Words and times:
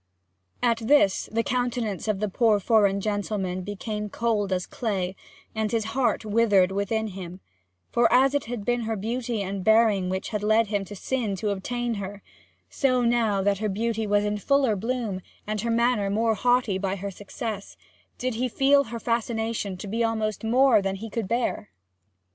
At 0.63 0.79
this 0.79 1.29
the 1.31 1.43
countenance 1.43 2.07
of 2.07 2.19
the 2.19 2.27
poor 2.27 2.59
foreign 2.59 3.01
gentleman 3.01 3.61
became 3.61 4.09
cold 4.09 4.51
as 4.51 4.65
clay, 4.65 5.15
and 5.53 5.71
his 5.71 5.83
heart 5.93 6.25
withered 6.25 6.71
within 6.71 7.09
him; 7.09 7.39
for 7.91 8.11
as 8.11 8.33
it 8.33 8.45
had 8.45 8.65
been 8.65 8.79
her 8.85 8.95
beauty 8.95 9.43
and 9.43 9.63
bearing 9.63 10.09
which 10.09 10.29
had 10.29 10.41
led 10.41 10.65
him 10.69 10.83
to 10.85 10.95
sin 10.95 11.35
to 11.35 11.51
obtain 11.51 11.93
her, 12.01 12.23
so, 12.67 13.03
now 13.03 13.43
that 13.43 13.59
her 13.59 13.69
beauty 13.69 14.07
was 14.07 14.25
in 14.25 14.39
fuller 14.39 14.75
bloom, 14.75 15.21
and 15.45 15.61
her 15.61 15.69
manner 15.69 16.09
more 16.09 16.33
haughty 16.33 16.79
by 16.79 16.95
her 16.95 17.11
success, 17.11 17.77
did 18.17 18.33
he 18.33 18.47
feel 18.49 18.85
her 18.85 18.99
fascination 18.99 19.77
to 19.77 19.85
be 19.87 20.03
almost 20.03 20.43
more 20.43 20.81
than 20.81 20.95
he 20.95 21.11
could 21.11 21.27
bear. 21.27 21.69